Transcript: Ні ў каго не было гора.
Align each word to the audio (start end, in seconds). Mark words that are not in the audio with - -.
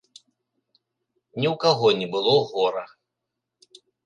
Ні 1.39 1.47
ў 1.49 1.53
каго 1.65 1.87
не 2.01 2.07
было 2.17 2.35
гора. 2.55 2.83